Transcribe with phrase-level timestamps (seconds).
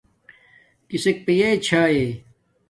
[0.89, 1.97] کسک پیے چھاݵ